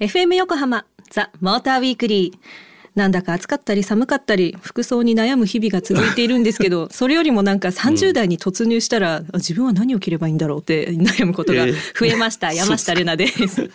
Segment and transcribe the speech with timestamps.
[0.00, 2.38] FM 横浜ザ・モーターウィークリー。
[2.94, 13.70] なんだか暑かったり寒かったり服装に悩む日々が続いているんですけど それよりもなんか30代に突入したら、うん、自分は何を着ればいいんだろうって悩むことが増えました、えー、山下玲奈です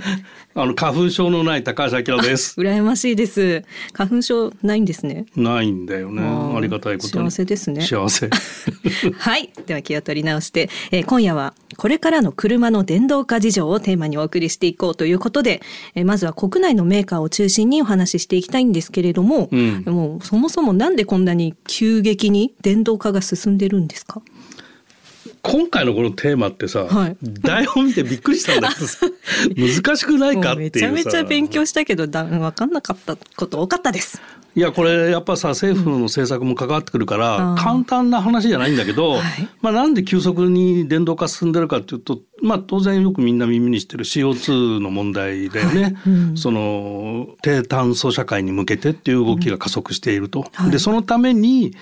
[0.58, 2.58] あの花粉症のない高橋明です。
[2.58, 3.62] 羨ましいです。
[3.92, 5.26] 花粉症ないんですね。
[5.36, 6.22] ないんだよね。
[6.22, 7.82] ありがたいこと幸せですね。
[7.82, 8.30] 幸せ。
[9.18, 9.50] はい。
[9.66, 15.60] では気を取り直して、えー、今夜はこれからの車の電動化事情をテーマにお送りしていこうということで、
[15.94, 24.22] えー、まずは国内のメーカーを中心にお話ししていきたいんですけれども、うん、もうそもそもなんでこんなに急激に電動化が進んでるんですか？
[25.46, 29.06] 今回のこのテーマってさ、はい、台本見てびっくりしたんだけどさ
[29.56, 34.20] 難しくないかっていうめちゃめちゃ勉強したけどだ分かんなかったこと多かったです。
[34.56, 39.22] いやこれやっぱさ政府の政策も関わってくるから、うん、簡単な話じゃないんだけど、はい、
[39.60, 45.94] まあ、なんで急速に電動化進んでるかっていうと、まあ、当然よくみんな耳にしてる CO2 の問題だよね、はい。
[46.06, 50.50] うん、その低炭素社会に向けてっていう動きが加速していると。
[50.58, 51.74] うん、でそのために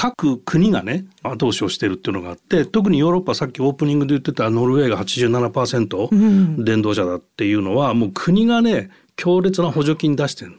[0.00, 10.56] 各国がね後押しをしてるっていうのがあって特にヨーロッパさっきオープニングで言ってたノルウェーが87%電動車だっていうのは、もう国がね強烈な補助金出してるの。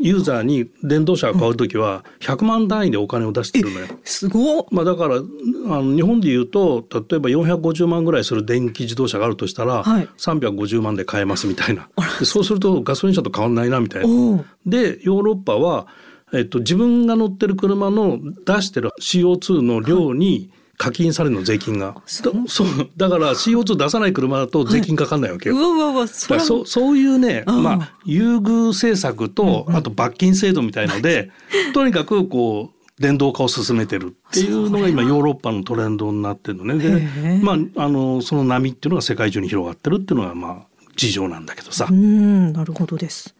[0.00, 3.86] ユーザーに電動車を買う時は100万単位でお金を出してるのよ。
[4.02, 11.88] すごまあ、だからあの日本で言うと例えば450万ぐらいする電気自動車があるとしたら、はい、350万で買えますみたいな。
[12.18, 14.44] でそうするとガソリン車と変わんないなみたいな。
[14.66, 15.86] でヨーロッパは
[16.32, 21.94] えっと、自分が乗ってる車の出してる CO2 の量に課金されるの税金が。
[22.06, 22.66] そう？
[22.96, 25.56] だから CO2 出さない車だと税金かかんないわけよ。
[25.56, 31.30] はい、そそそういうね、まあ優遇政策と、あと罰金制度みたいので、
[31.72, 36.78] とにかくこう電動化を進めてるっていうのが今ヨーロッパのトレンドになってるのね。
[36.78, 41.86] で、まああのその波っていうのが世界中に広がってるっていうのがまあ事情なんだけどさ。
[41.90, 43.34] うんなるほどです。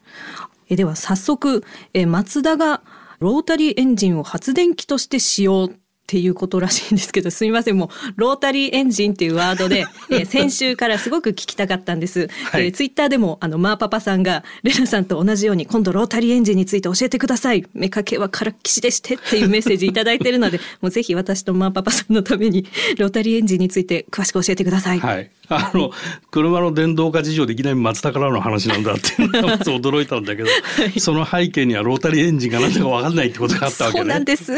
[0.69, 1.65] えでは早速
[1.95, 2.83] えマツダが
[3.19, 5.71] ロータリーエンジンを発電機として使用
[6.07, 7.77] っていうことらしいんですけどすみません。
[7.77, 17.67] もうロータリーエンジンっていうワードで、 えー、先週からすごく聞きたかったんです、はい、えー、ツイッターでもあのマーパパさんがレナさんと同じように今度ロータリーエンジンについて教えてください。
[17.75, 22.67] 目かけはからっきしでしてっていうメッセージ頂いてるので もうぜひ私とマーパパさんのために
[22.99, 25.01] ロータリーエンジンについて詳しく教えてください。
[25.01, 25.31] はい。
[25.49, 25.91] あの
[26.31, 30.55] 車の電動化事情でいきなり松田からの話なんだっていうのがまず驚いたんだけど、 は
[30.95, 34.01] い、その背景にはロータリーエンジンが何だか分かんないってことがあったわけね。
[34.01, 34.53] そうなんです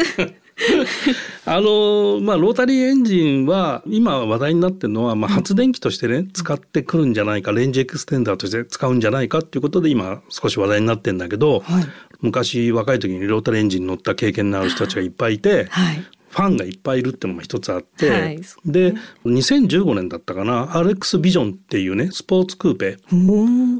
[1.45, 11.85] あのまあロータリーエンジンは今話題になってるのは、まあ、発電機としてね使ってくるんじゃないかレンジエクステンダーとして使うんじゃないかっていうことで今少し話題になってるんだけど、はい、
[12.21, 16.03] 昔若い時にロータリーエンジンに乗った経験のある人たちがいっぱいいて、はい、
[16.39, 18.93] ファンがいっぱいいるっていうのも一つあって、はい、で
[19.25, 22.97] 2015年だったかな RX ビジョンっていうねスポーツクーペ。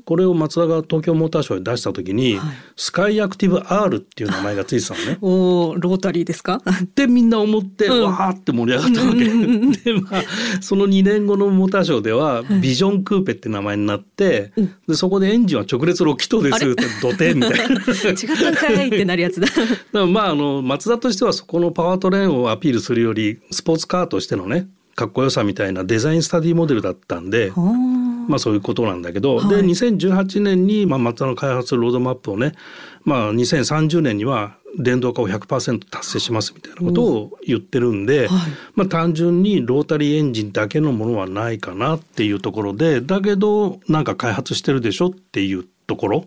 [0.06, 5.18] これを松田が東京モーターショーで出した時に、はい、スカイアクティブ R っていう名前がついてたのね。
[5.24, 6.60] おロータリーですか？
[6.84, 9.20] ってみんな思って、うん、わーって盛り上がったわけ。
[9.94, 10.24] でまあ
[10.60, 16.70] その2年後のモーターショーではビジョンクーペって名前になって、はい、でそこでエンジンは直列6気筒です。
[16.70, 17.56] って土手みたいな。
[17.56, 19.48] 違ったんかいってなるやつだ。
[19.94, 27.52] だまああの松田としてはそこのパワートレーンををアピールするよりスポーツカーとしてのねかっこよさみたいなデザインスタディモデルだったんで。
[28.30, 32.54] まあそういうことなんだけど、はい、で2018年にまあマツダの開発ロードマップをね、
[33.04, 46.26] まあ、2030年には電動化を100%達成しますみたいなことを言ってるんで、はい、まあ単純にロータリーエンジンだけのものはないかなっていうところでだけどなんか開発してるでしょっていうところ。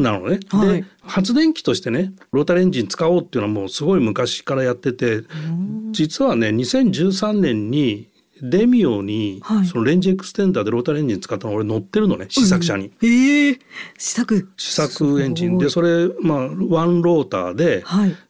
[0.00, 0.40] うんなのね。
[0.48, 5.22] はい、で発電機としてねロータリーエンジン使おうっていうのはもうすごい昔からやってて
[5.92, 8.10] 実はね2013年に
[8.42, 12.86] デミオに、その range extender でロータリーエンジン使ったの俺乗ってるのね試作車に。
[12.86, 13.50] うん、ええ。
[13.50, 13.58] ー、
[13.98, 14.50] 試作。
[14.56, 17.84] 試作エンジンでそれまあワンローターで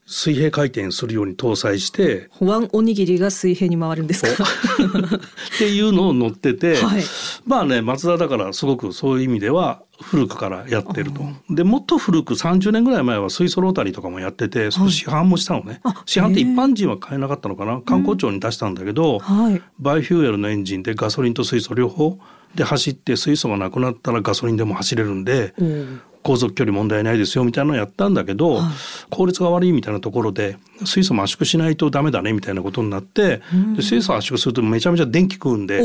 [0.07, 4.45] 水平回転するように搭載して、ワンおにぎりが水平に回るんですか？
[5.55, 7.03] っていうのを乗ってて、はい、
[7.47, 11.23] まあね松田だからすごくそういう意味では古くからやってると。
[11.51, 17.81] でもっと古く30年ぐらい前は水素ロータリーとかもやっててそ市販もしたのね、はい、市販って一般人は買えなかったのかな？
[17.81, 22.19] 観光庁に出したんだけど、はい、バイフューエルのエンジンでガソリンと水素両方
[22.55, 25.65] で走って水素がなくなったらガソリンでも走れるんで、う。
[25.65, 28.63] ん、航続距離問題ないですよみたいなのをやったんだけど、はい、
[29.09, 35.83] 効率が悪いみたいなところで水素も圧縮しないとダメだねみたいなことになって、うん、で水素圧縮するとめちゃめちゃ電気食うんで。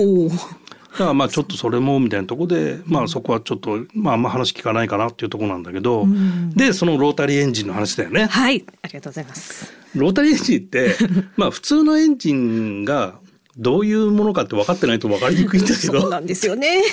[0.95, 8.27] だからまあちょっとそれもみたいなところで、まあそこはちょっと、まああんま話聞かないかなっていうところなんだけど、うん、で、そのロータリーエンジンの話だよね。
[8.27, 9.73] はい、ありがとうございます。
[9.93, 10.95] ロータリーエンジンって、
[11.35, 13.19] まあ普通のエンジンが
[13.57, 16.01] どういうものかって分かってないと分かりにくいんだけど。
[16.01, 16.83] そうなんですよね。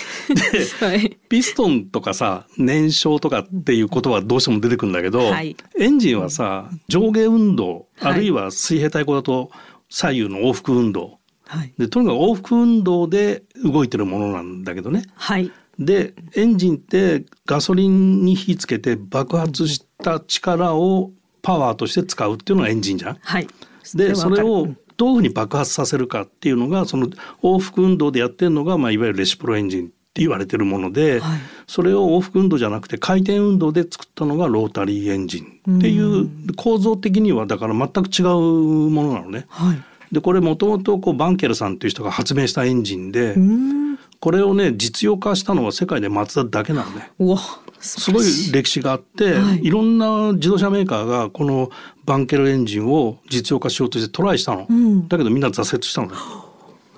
[0.80, 9.50] はい、ピストンとかさ燃焼とかっていうことはどうしても出てくるんだけど、はい、エンジンはさ上下運動、あるいは水平対向だと
[9.90, 11.18] 左右の往復運動、
[11.52, 15.04] はい、でとにかく往復運動で動いてるものなんだけどね。
[15.14, 21.10] はい、でエンジンってガソリンに火つけて爆発した力を
[21.42, 23.18] パワーとして使うっていうのがエンジンじゃん。
[23.20, 23.46] はい、
[23.94, 27.08] でそれをどういうふうに爆発させるかっていうのがその
[27.42, 39.46] 往復運動でやってるのが、まあ、いわゆるレシプロエンジンって言われてるもので、はい、それを往復運動じゃなくて回転運動で作ったのがロータリーエンジンっていう構造的にはだから全く違うものなのね。
[39.48, 39.82] はい、
[40.12, 43.34] でこれもともとバンケルさんっていう人が発明したエンジンで
[44.20, 47.10] これをね実用化したのは世界でマツダだけなのね。
[47.80, 51.68] すごい歴史があって、はい、いろんな自動車メーカーがこの
[52.04, 56.14] バンケルエンジンを実用化しようとしてトライしたの、うん、だけどみんな挫折したのね。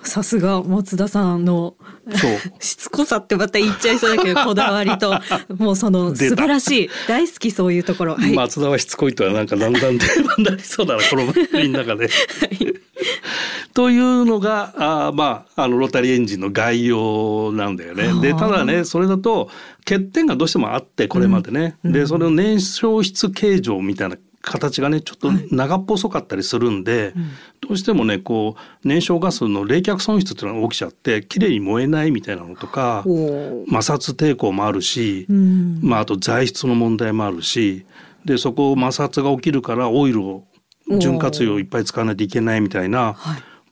[0.02, 1.76] さすが松田さんの
[2.60, 5.18] しつこさってまた言っちゃいそうだけど こだわりと
[5.56, 12.08] もうその素晴らしい大好きそういうところ、はい、松田はしつこいとはなんかだんだん定番になりそうだなこの番組の中で。
[12.08, 12.10] は
[12.50, 12.83] い
[13.74, 18.08] というのがあまああのロータリーエンジンの概要なんだよね。
[18.20, 19.48] でただねそれだと
[19.84, 21.76] 欠点がどうしてもあってこれまでね。
[21.84, 27.24] うん、でそれを燃焼室形状みたいな形がねちょっと長っぽそかったりするんで、はい
[27.64, 37.86] どうしてもねこう燃焼ガスの冷却損失っていうのが起きちゃってきれいに燃えないみたいなのとか摩擦抵抗もあるし、うん、まあ、あと材質の問題もあるし
[38.26, 40.44] でそこ摩擦が起きるからオイルを
[40.88, 43.16] 潤滑油をいっぱい使わないといけないみたいな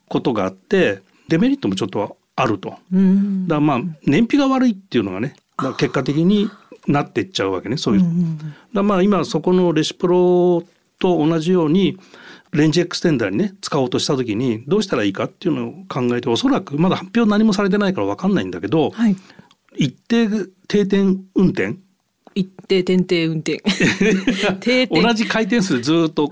[0.08, 2.76] ことがあって、デメリットもちょっとあると。
[2.92, 5.34] うん、だまあ燃費が悪いっていうのがね
[5.78, 6.50] 結果的に
[6.86, 8.04] なっていっちゃうわけねそういう。
[8.04, 8.38] うん、
[8.72, 10.62] だまあ今そこのレシプロ
[10.98, 11.98] と同じように
[12.52, 19.16] レンジエクステンダーにね使おうとした時にどうしたらいいかっていうのを考えておそらくまだ発表何もされてないから分かんないんだけど、はい、
[19.76, 20.28] 一定
[20.68, 21.76] 定点運転
[22.34, 23.62] 一 定点定運転。
[24.90, 26.30] 同じ回転数でずっと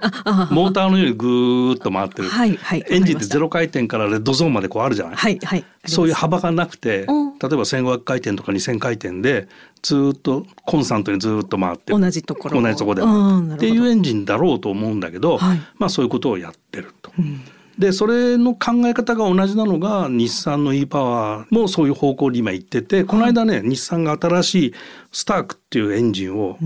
[0.51, 9.49] モーターのようにぐーっと回ってる、はいはい、エンジンってゼロ回転からレッドゾーンまでこうあるじゃない、はいはい、そういう幅がなくて例えば1,500回転とか2,000回転で
[9.83, 17.13] ずっとコンスタントにずっと回って同じところ同じところでっていうエンジンだろうと思うんだけど、はい、まあそういうことをやってると。
[17.19, 17.43] うん
[17.81, 24.75] でそれの考え方が同じなのが日産の e パワーもそういう方向に今行っててこの間ね、日産が新しい
[25.13, 26.59] スタークっていうエンジンを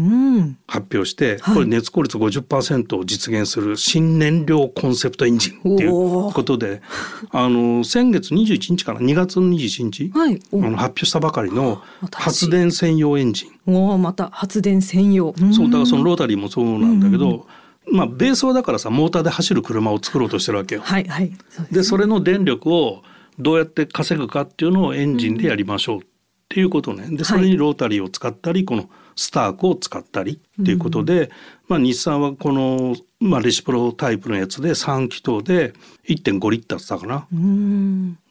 [0.66, 6.82] 発表して、これ熱効率50%を実現する新燃料コンセプトエンジンっていうことで
[7.30, 11.80] あの先月21日から2月の21日、はい、あの発表したばかりの
[12.12, 13.50] 発電専用エンジン。
[13.72, 15.32] おまた発電専用。
[15.52, 17.46] そうだからそのロータリーもそうなんだけど、
[17.90, 20.82] まあ、ベースはだからさモーターで走る車を作ろうとしてるわけよ。
[20.82, 21.30] はいはい、
[21.70, 23.02] で、ね、それの電力を
[23.38, 26.00] どうやって稼ぐかっていうのをエンジンでやりましょうっ
[26.48, 27.16] ていうことね。
[27.16, 31.30] でそれにロータリーを使ったりこのスタークを使ったりっていうことで、うん、
[31.68, 35.72] まあ、日産はこの、まあ、レシプロタイプのやつで3気筒で
[36.08, 37.26] 1.5リッターったかな。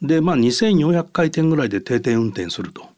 [0.01, 2.89] で、まあ、2400回転ぐらいで定点運転すると。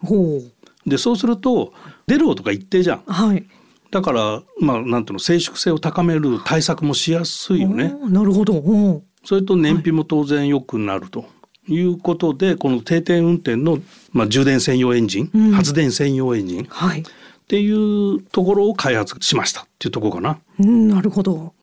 [0.86, 1.74] でそうすると
[2.06, 3.04] 出る音が一定じゃん。
[3.08, 3.46] はい
[3.92, 7.96] だからまあなんていうの静粛性を高める対策もしやすいよね。
[8.10, 9.02] なるほど。
[9.24, 11.26] それと燃費も当然良くなると。
[11.68, 13.80] いうことでこの定点運転の、
[14.12, 17.04] まあ、充電専用エンジン、うん、発電専用エンジン、はい、っ
[17.48, 20.40] ていうところを開発しましたっていうところかな。
[20.60, 21.54] うん、なるほど。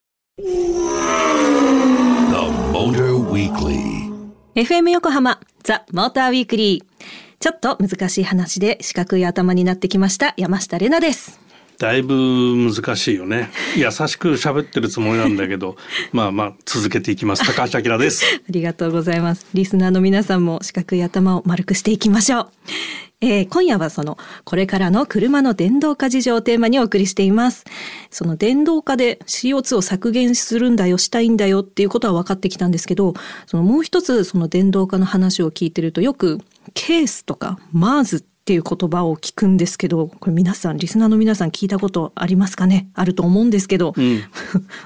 [4.55, 6.83] FM 横浜ザ・モーターウィークリー
[7.39, 11.42] ちょっと難しい話で四角い頭になってきました山下れなです
[11.79, 12.15] だいぶ
[12.55, 13.49] 難しいよね。
[13.75, 15.75] 優しく喋ってるつもりなんだけど。
[16.11, 17.45] まあまあ続けていきます。
[17.45, 18.23] 高橋明です。
[18.47, 19.45] ありがとうございます。
[19.53, 22.49] リスナーの皆さんも四角い頭を丸くしていきましょう。
[23.21, 27.63] えー、今夜はそのこれからの車の電動化事情をテーマにお送りしています。
[28.09, 33.13] その電動化で CO2 を削減するんだよしたいんだよっていうことは分かってきたんですけど
[33.47, 36.39] そのもう一つその電動化の話を聞いてるとよく
[36.73, 42.89] ケースとかマーズっっていう言葉を聞くんですけどこれ皆さんリスナーの皆さん聞いたことありますかね？
[42.93, 44.21] あると思うんですけど、うん、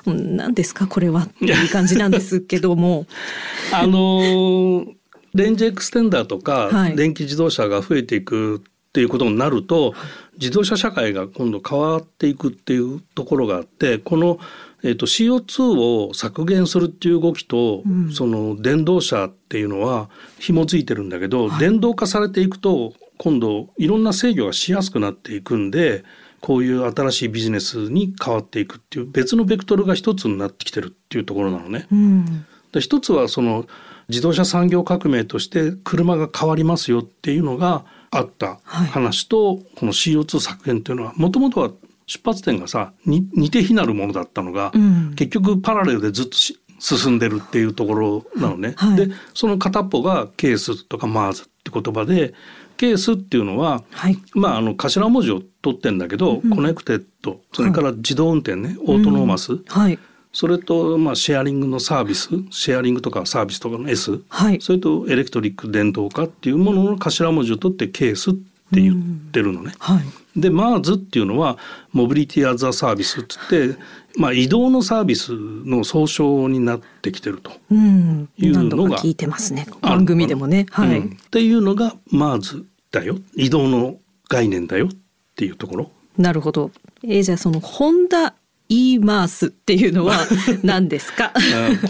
[0.37, 0.85] 何ですか？
[0.85, 3.07] これはっていう感じなんですけども。
[3.73, 4.85] あのー、
[5.33, 8.59] レンジエクステンダーとか、はい、電気自動車が増えていくっ
[8.93, 9.95] ていうことになると
[10.39, 14.39] 自動車社会が今度変わっていくっていうところがあってこの
[14.83, 20.07] えーと、CO2 を削減するっていう動きと、うん、その電動車っていうのは
[20.39, 26.03] 紐づいてるんだけど、はい、電動化されていくと今度いろんな制御がしやすくなっていくんで
[26.39, 31.87] こういう新しいビジネスに変わっていくっていう別のベクトルが一つになってきてるっていうところなのね。
[31.91, 33.65] うん、で一つはその
[34.09, 41.71] 自動車産業革命として車が変わりますよっていうのがあった話と、はい、この CO2 削減っていうのはもともとは
[42.05, 46.37] 出発点がさ似て非なるものだったのが、うん、結局パラレルでずっと
[46.79, 48.73] 進んでるっていうところなのね。
[48.77, 52.33] はい、でその片っぽがケースとかマーズって言葉で
[52.77, 59.99] ケースっていうのは、はい、まああの頭文字を取ってんだけど、うん、 connected それから自動運転ね、 autonomous、はい、
[60.31, 69.73] それとまあシェアリングのサービスシェアリングとかサービスとかの S、はい、それと electric 電動化っていうものの頭文字を取ってケースって言ってるのね。
[69.79, 69.99] は
[70.35, 71.57] い、で MaaS っていうのは
[71.91, 73.75] Mobility as a Service っつって
[74.17, 80.65] まあ、移動のサービスの総称になってきてるというのが、聞いてますね番組でもね。
[80.71, 83.97] はい、うん、っていうのが MARS だよ移動の
[84.27, 84.89] 概念だよっ
[85.35, 85.91] ていうところ。
[86.17, 86.71] なるほど。
[87.03, 88.33] えー、じゃあそのホンダ
[88.69, 90.17] 言いますっていうのは
[90.63, 91.31] 何ですか？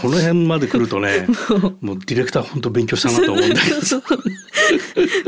[0.00, 1.26] この辺まで来るとね
[1.80, 1.98] もう。
[2.06, 3.76] ディレクター本当勉強したなと思うんだけど。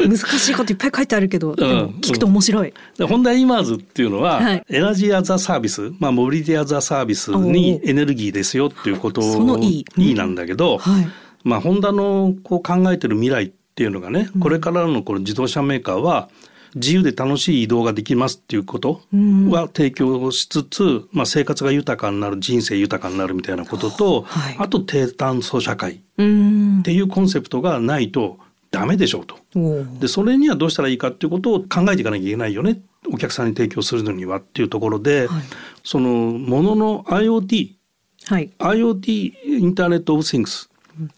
[0.08, 1.56] 難しいこといっぱい書いてあるけど、うん、
[2.00, 2.72] 聞くと面白い。
[2.98, 10.14] うん、ホンダイマーズっていうのは、はい、エナジーアザサービス、まあ、モビリティアザサービスにエネルギーですよっていうことのいい。
[10.14, 11.08] なんだけど、はい、
[11.44, 16.28] まあ、ホンダのこう考えてる未来っていうのがね、これからのこの自動車メーカーは、
[16.74, 26.22] 自由で楽しい移動ができますっていうことは提供しつつ、まあ、生活が豊かになる人生豊かになるみたいなことと、はい、あと低炭素社会って
[26.92, 28.38] いうコンセプトがないと
[28.70, 29.36] ダメでしょうと。
[29.98, 32.80] でそれにはどうしたらいいかっていうことを考えていかなきゃいけないよね。
[33.12, 35.42] お客さんに提供するのにはっていうところで、はい、
[35.82, 37.72] そのものの IoT、
[38.26, 40.69] はい、IoT インターネット・オブ・シングス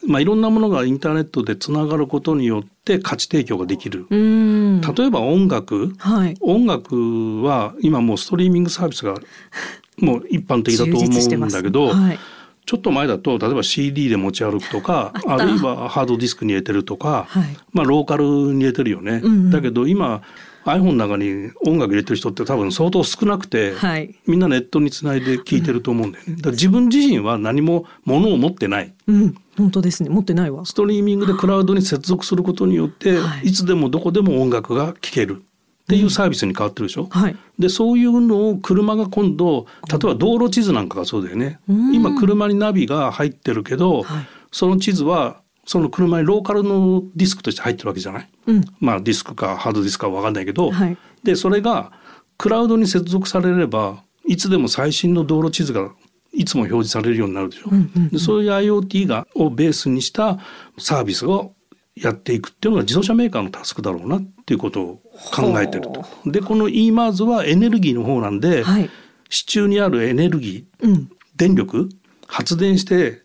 [0.07, 4.07] まあ、いろんなものがインターネットでつながることによって価値提供ができる。
[4.11, 9.15] 例えば音楽、はい、音楽は今もうストリーミングサービスが
[9.99, 12.19] もう一般的だと思うんだけど、はい、
[12.65, 19.21] ちょっと前だと例えば CD で持ち歩くとかあるいはハードディスクに入れてるとか、はい、まあローカルに入れてるよね。
[19.23, 20.23] うんうん、だけど今
[20.65, 26.37] iPhone の中に音楽入れてる人って多分相当少なくて、はい、みんなネットにつないで聞いてると思うんだよね。
[26.41, 28.95] だ自分自身は何も物を持ってない。
[29.07, 30.09] うん、本当ですね。
[30.11, 30.65] 持ってないわ。
[30.65, 35.43] ストリーミングでクラウドに接続することによって、はい、いつでもどこでも音楽が聴ける。
[35.83, 51.93] っていうサービスに変わってるでしょ、うんはい、でそういうのを車が今度例えば道路地図なんかがそうだよね、今車にナビが入ってるけど、はい、その地図はその車にローカルのディスクとして入ってるわけじゃない、うん、まあディスクかハードディスクか分かんないけど、はい、でそれが
[52.37, 55.93] クラウドに接続されればいつでも最新の道路地図が
[56.33, 60.39] いつも表示されるようになるでしょ、うんうんうん、でそういう IoT がをベースにした
[60.79, 61.55] サービスを
[61.95, 65.01] やっていくっていうのが自動車メーカーのタスクだろうなっていうことを
[65.33, 66.05] 考えてると。
[66.25, 68.91] でこの eMARS はエネルギーの方なんで、はい、
[69.29, 70.91] 支柱にあるエネルギー、う。
[70.91, 71.91] ん、電力
[72.27, 73.22] 発電して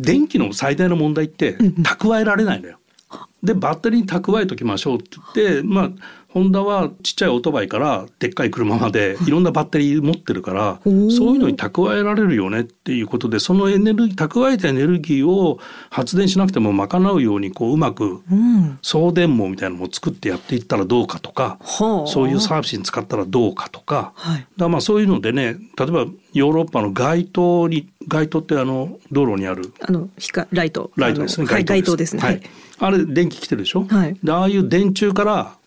[0.00, 2.78] 電気の最大の問題って蓄えられないのよ。
[3.42, 5.90] でバッテリーに蓄えときましょうって言ってまあ
[6.32, 9.30] ホンダはちっちゃいオートバイからでっかい車までい。
[9.30, 15.58] ろんなバッテリー持ってるからそういうのに蓄えられるよねっていうことでそのエネルギー蓄えたエネルギーを
[15.90, 18.22] 発電しなくても賄うようにこううまく
[18.82, 24.12] 送電網みたいなのも作ってやっていったらどうかとか、そういうサービスに使ったらどうかとか,、
[24.56, 30.92] だまあそういうのでね例えばヨーロッパの街灯に街灯ってあの道路にあるあの光ライト。
[30.96, 32.14] ライトですね街灯です。
[32.14, 32.42] ね、はい、
[32.78, 35.59] あれ電気来てるでしょ、はい、でああいう電柱から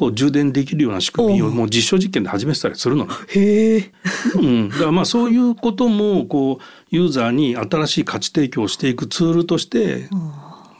[0.00, 3.06] こう充電できるような仕組みをもう実証実験で始めてたりするの。
[3.28, 3.92] へえ。
[4.34, 4.70] うん。
[4.70, 10.08] だからまあそういうこともこうユーザーに新しい価値提供をしていくツールとして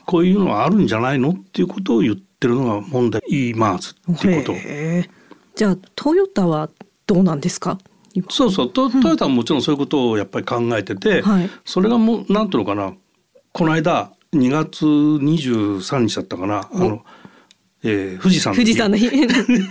[0.06, 4.58] こういうのはあるんじゃないのっていうことを言ってるのが問題いいマーズっていうこと。
[5.54, 6.70] じゃあトヨタは
[7.06, 7.76] どうなんですか？
[8.30, 8.72] そうそう。
[8.72, 12.94] トトヨタももちろんそういうことをやっぱり考えてて、はい、それがもうなんていうのかな。
[13.52, 16.70] この間2月23日だったかな。
[16.72, 17.04] あの
[17.82, 19.68] えー、富士山富士山の日 いいですね。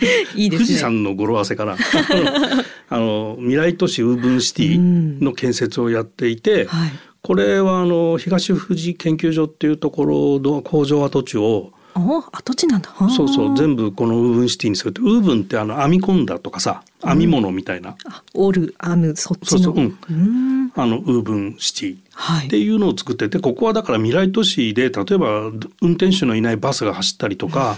[0.50, 1.78] 富士山の語呂合わせかな。
[2.90, 4.80] あの未来都市ウーブンシティ
[5.24, 11.72] の建設をやっていて、はい、これはあの東富士研究所っていうところの工場跡地を
[12.32, 12.94] 跡地なんだ。
[13.16, 13.58] そうそう。
[13.58, 17.96] 全部このウーブンシティにすると woven ってあの編み込んだとかさ編み物みたいな、
[18.34, 19.60] うん、織る編むそっちの。
[19.60, 21.98] そうそう、うん、あのウーブンシティ。
[22.46, 25.44] っていうのを作ってて、ここはだから未来都市で例えば
[25.82, 27.78] 運転手のいないバスが走ったりとか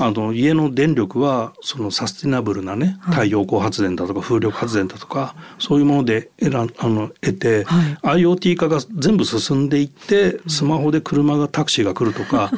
[0.00, 12.50] あの家の電力はそのサスティナブルなね太陽光発電だとか風力発電だとかそういうもので選あの得て、はい、IoT 化が全部進んでいってスマホで車がタクシーが来るとか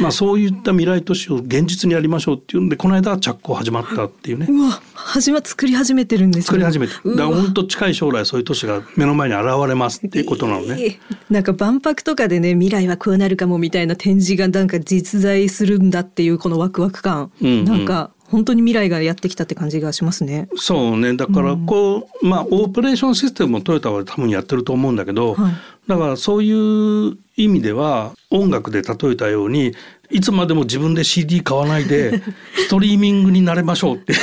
[0.00, 4.46] まあそういった未来都市を現実にやりましょうっていうんでこの間着工始まったっていうね。
[4.48, 6.94] うわ始ま作り始めてるんです、ね、作り始めて。
[6.94, 10.98] だから本当近い将来そういう都市が目の前に現れますっていうことなのね。
[11.30, 20.48] なんか万博とかでね未来はこうなるかもみたいな展示がなんか実在するんだっていうこのワクワク感、うんうん、なんか本当に未来がやってきたって感じがしますね。
[20.56, 25.52] そうねだからこう、うん、まあオープレーションシステムもトヨタは多分やってると思うんだけど、はい、
[25.86, 29.74] だからそういう意味では音楽で例えたように
[30.10, 32.22] いつまでも自分で CD 買わないで
[32.56, 34.14] ストリーミングになれましょうって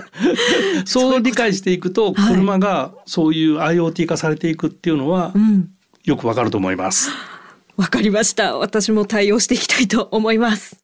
[0.84, 5.32] そう理解していくと車がそういう IoT 化されていくっていうのは
[6.04, 7.10] よくわかると思います。
[7.76, 8.56] わかりました。
[8.56, 10.76] 私も対応していきたいと思います。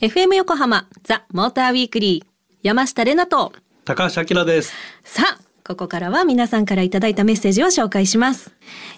[0.00, 2.28] FM 横浜ザ・モーターウィークリー
[2.62, 3.52] 山下れなと
[3.84, 4.72] 高橋明です。
[5.02, 8.52] さあここからは皆さんからいただいたメッセージを紹介します。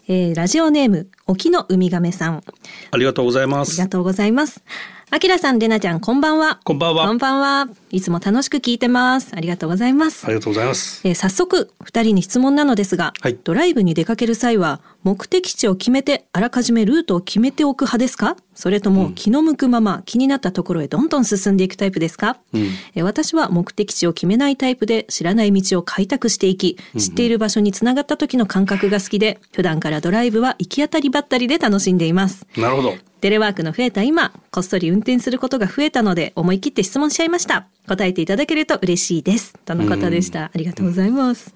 [0.07, 2.45] えー、ラジオネーム、沖のウミガメさん。
[2.91, 3.73] ありがとうございます。
[3.73, 4.63] ありがとうございます。
[5.11, 6.61] あきらさん、れなちゃん、こんばんは。
[6.63, 7.09] こんばんは。
[7.09, 7.69] こんばんは。
[7.91, 9.33] いつも楽しく聞いてます。
[9.35, 10.25] ありがとうございます。
[10.25, 11.01] ありがとうございます。
[11.09, 18.37] えー、早速、二人に質問なのですが、はい、ドライブに出かける際は、目的地を決めて、あらかじめルートを決めておく派ですか？
[18.55, 22.63] それとも、気の向くまま気になったところへどんどん進んでいくタイプですか、うん、
[22.95, 32.47] えー、私は目的地を決めないタイプで、知らない道を開拓していき、知っている場所につながった時の感覚が好きで、普段からドライブは行き当たりばったりで楽しんでいます。
[32.57, 32.95] なるほど。
[33.23, 37.67] テレワークの増えた今、こっそり運転することが増えたので、思い切って質問しちゃいました。
[37.87, 39.55] 答えていただけると嬉しいです。
[39.65, 40.45] とのことでした。
[40.45, 41.55] ありがとうございます。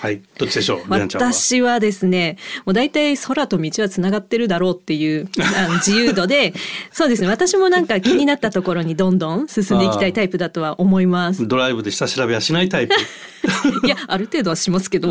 [0.00, 0.80] はい、どっちでしょう？
[0.88, 6.54] 私はですね、もう大体空と道はつながってるだろうっていうあの 自由度で、
[6.92, 7.28] そうですね。
[7.28, 11.48] 私もなんか気になったところにどんどん進んでいきたいタイプだとは思います。
[11.48, 12.94] ドライブで下調べはしないタイプ？
[13.86, 15.08] いや、ある程度はしますけど。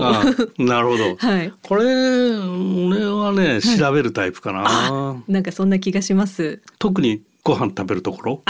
[0.57, 1.15] なるほど。
[1.17, 1.51] はい。
[1.63, 5.31] これ、俺はね、調べるタイプかな、はい。
[5.31, 6.61] なんかそんな気がします。
[6.79, 8.43] 特にご飯食べるところ？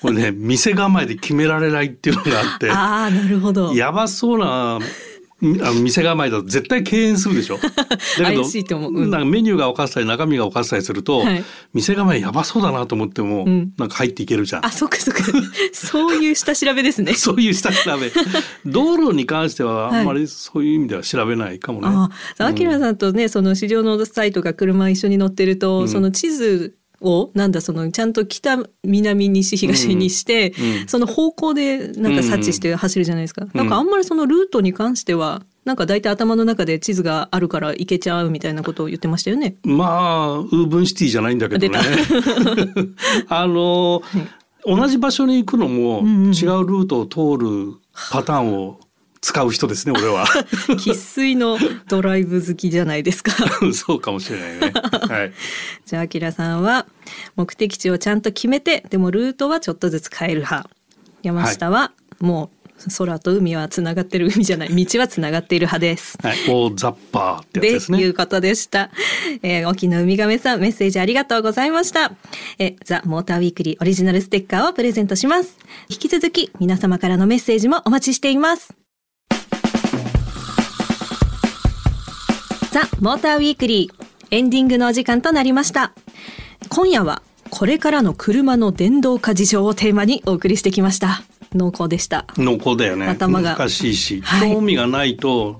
[0.00, 4.78] これね店構えで決められないっていうのがあってああなるほどやばそうな
[5.42, 7.58] あの店構えだと絶対敬遠するでしょ？
[8.18, 14.66] だけど、うん、なんかメニューが分かったり中身が分かったりすると、はい、店構えやばそうだなと思っても、うん、なんか入っていけるじゃん。
[14.66, 15.24] あ、そっかそっか。
[15.72, 17.14] そういう下調べですね。
[17.14, 18.12] そういう下調べ。
[18.66, 21.88] 道路に関してはあんまりそういう意味では調べないかもね。
[21.88, 30.80] ああ、きらさんとね、その市場のサイトが車一緒に乗ってると、うん、その地図をなんだそのちゃんと北南西東にして、うん。
[30.82, 39.56] うん、その方向でなんか察知して走るじゃないですか、うん、なんかあんまりそのルートに関してはなんか大体頭の中で地図があるから行けちゃうみたいなことを言ってましたよね。
[39.62, 41.78] まあウーブンシティじゃないんだけどね。
[43.28, 47.74] あの、はい、同じ場所に行くのも違うルートを通る
[48.10, 48.80] パターンを
[49.20, 50.26] 使う人ですね俺は
[50.78, 53.32] 生粋のドライブ好きじゃないですか
[53.72, 54.72] そうかもしれないね
[55.08, 55.32] はい
[55.84, 56.86] じゃああきらさんは
[57.36, 60.70] 目的地をちゃんと決めてでもルートはちょっとずつ変える派
[61.22, 62.60] 山下はもう
[62.96, 66.16] 空と海はつながってる海じゃない道はつながっている派です。
[66.22, 67.98] はい、大ザッパーってやつですね。
[67.98, 68.90] いうことでした。
[69.42, 72.12] えー、沖のウミガメさんメッセージありがとうございました。
[72.58, 75.58] えー、ザ・モーターウィークリーオリジナルステッカーをプレゼントします。
[75.90, 78.79] 引き続き皆様からのメッセージもお待ちしています。
[82.70, 84.06] ザ・モーターウィークリー。
[84.30, 85.92] エンディングのお時間となりました。
[86.68, 91.22] 今夜はこれからの車の電動化事情をテーマにお送りしてきました。
[91.52, 92.26] 濃厚でした。
[92.36, 93.08] 濃厚だよね。
[93.08, 93.56] 頭が。
[93.56, 95.58] 難しいし、はい、興味がないと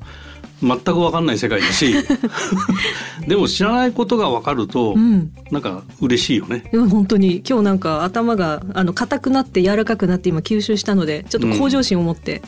[0.62, 1.94] 全く分かんない世界だし。
[3.26, 6.64] でも知らないことが分かると、うん、なんか嬉しいよね。
[6.72, 12.42] 本当に今日なんか頭があの硬くなって柔らかくなって今吸収したのでちょっと向上心を持って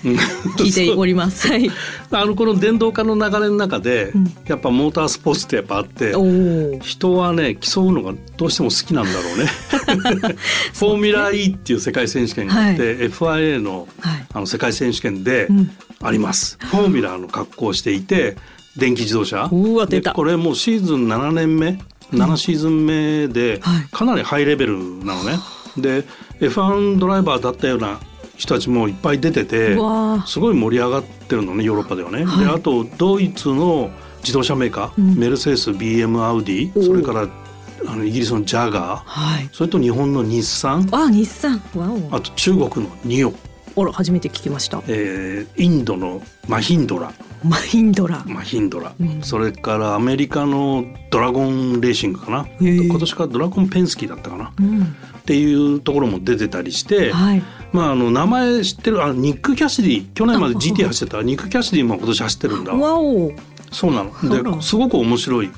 [0.56, 1.70] 聞いております、はい、
[2.10, 6.14] あのこの電動化の流れの中で、うん、やっぱモータースポーツってやっぱあって
[6.80, 9.46] 人はね競うのがどうしても好きなんだろ うね。
[10.74, 13.88] フォーミュラー E っていう世界選手権があって、はい、FIA の,、
[14.32, 15.70] あの世界選手権で、うん
[16.02, 16.58] あります。
[16.60, 18.36] フォーミュラーの格好をしていて
[18.76, 19.48] 電気自動車。
[19.52, 20.12] うわ出た。
[20.12, 21.78] これもうシーズン7年目
[22.12, 23.60] ？7シーズン目で
[23.90, 25.38] かなりハイレベルなのね、
[25.76, 26.04] で
[26.40, 28.00] F1 ドライバーだったような
[28.36, 29.76] 人たちもいっぱい出てて
[30.26, 32.24] すごい盛り上がってるのねヨーロッパではね。
[32.24, 37.28] はい、であとドイツの自動車メーカー、うん、メルセデス BM アウディそれから
[37.86, 40.88] あのイギリスのジャガー、はい、それと日本の日産。
[40.92, 41.60] あ日産。
[42.10, 43.32] あと中国のニオ
[43.76, 47.12] あら初めて聞きました、えー、インドのマヒンドラ。
[47.44, 48.22] マヒンドラ。
[48.26, 52.46] マヒンドラ、うん、それからアメリカのドラゴンレーシングかな。
[52.60, 54.86] 今年からドラゴンペンスキーだったかな、うん、っ
[55.24, 60.12] ていうところも出てたりして、はい、まああの名前知ってるあニック・キャシディ。
[60.12, 61.22] 去年まで GT 走ってた。
[61.22, 62.74] ニック・キャシディも今年走ってるんだ。
[62.74, 63.32] わお。
[63.70, 64.10] そうなの。
[64.56, 65.50] ですごく面白い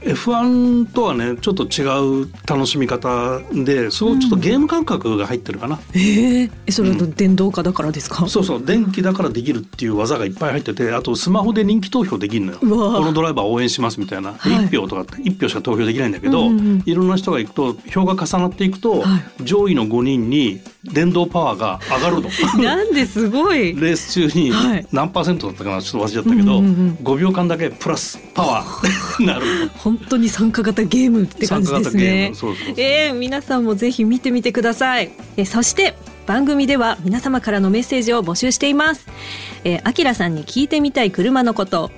[0.00, 12.58] F1 とはねちょっと違う楽しみ方ですごくちょっとゲーム感覚が入ってるかな、うん、えー、それは電動化だからですか、うん、そうそう電気だからできるっていう技がいっぱい入っててあとスマホで人気投票できるのよ。
[12.58, 22.30] このドライバー応援しますみたいな、はい、1票とかって1票しか投票できないんだけど、うんうん、いろんな人が行くと票が重なっていくと、はい、上位の5人に電動パワーが上がるの。
[22.64, 23.74] なんですごい。
[23.74, 24.52] レース中に
[24.92, 29.00] 何パーセントだったかなちょっと忘れちゃったけど、うんうんうん、5秒間だけプラスパワー。
[29.26, 32.30] なる本当に参加型ゲームって感じですね。
[32.34, 32.74] そうそうそう。
[32.78, 35.10] えー、皆さんもぜひ見てみてください。
[35.36, 35.94] えそして
[36.26, 39.06] 番組では皆様からのメッセージを募集しています。
[39.64, 41.90] えー、あきらさんに聞いてみたい車のこと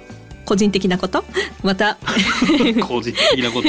[0.44, 1.24] 個人的なこと？
[1.62, 1.98] また。
[2.86, 3.68] 個人的なこと？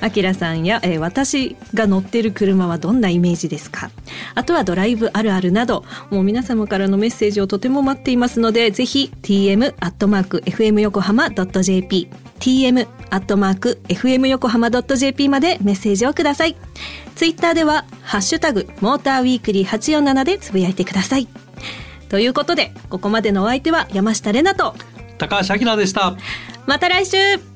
[0.00, 3.90] あきらさんや、えー、私が乗ってる車はどんなイメージですか？
[4.34, 12.08] あとはドライブあるあるなどもう皆様からのメッセージをとても待っていますのでぜひ tm アットマーク fm 横浜 .jp
[12.40, 16.56] tm アットマーク fm 横浜 .jp までメッセージをください。
[17.14, 21.26] ツイッターではハッシュタグモーターウィークリー847でつぶやいてください。
[22.10, 24.74] ということでここまでのお相手は山下れなと
[25.18, 26.16] 高橋明でした。
[26.66, 27.55] また来週。